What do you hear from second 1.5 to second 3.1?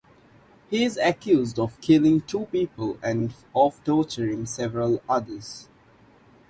of killing two people